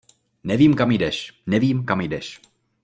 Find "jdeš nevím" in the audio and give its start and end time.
0.91-1.83